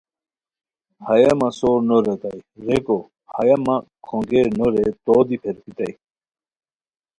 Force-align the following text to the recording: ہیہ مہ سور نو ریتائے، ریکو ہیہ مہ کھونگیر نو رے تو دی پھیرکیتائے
ہیہ 1.05 1.33
مہ 1.39 1.49
سور 1.57 1.79
نو 1.87 1.97
ریتائے، 2.05 2.39
ریکو 2.65 2.97
ہیہ 3.35 3.57
مہ 3.65 3.75
کھونگیر 4.05 4.47
نو 4.57 4.65
رے 4.73 4.83
تو 5.05 5.13
دی 5.27 5.35
پھیرکیتائے 5.41 5.91